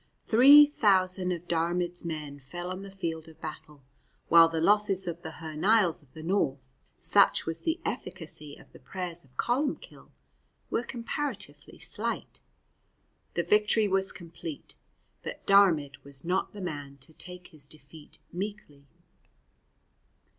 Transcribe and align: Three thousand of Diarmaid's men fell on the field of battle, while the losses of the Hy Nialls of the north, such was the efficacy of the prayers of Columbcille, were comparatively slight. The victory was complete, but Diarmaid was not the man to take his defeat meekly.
Three 0.25 0.65
thousand 0.65 1.31
of 1.31 1.47
Diarmaid's 1.47 2.03
men 2.03 2.39
fell 2.39 2.71
on 2.71 2.81
the 2.81 2.89
field 2.89 3.27
of 3.27 3.39
battle, 3.39 3.83
while 4.29 4.49
the 4.49 4.59
losses 4.59 5.05
of 5.05 5.21
the 5.21 5.29
Hy 5.33 5.55
Nialls 5.55 6.01
of 6.01 6.11
the 6.15 6.23
north, 6.23 6.65
such 6.99 7.45
was 7.45 7.61
the 7.61 7.79
efficacy 7.85 8.55
of 8.55 8.71
the 8.71 8.79
prayers 8.79 9.23
of 9.23 9.37
Columbcille, 9.37 10.09
were 10.71 10.81
comparatively 10.81 11.77
slight. 11.77 12.41
The 13.35 13.43
victory 13.43 13.87
was 13.87 14.11
complete, 14.11 14.73
but 15.21 15.45
Diarmaid 15.45 15.97
was 16.03 16.25
not 16.25 16.51
the 16.51 16.61
man 16.61 16.97
to 17.01 17.13
take 17.13 17.49
his 17.49 17.67
defeat 17.67 18.17
meekly. 18.33 18.87